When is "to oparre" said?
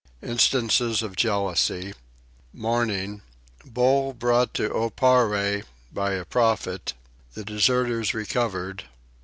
4.55-5.63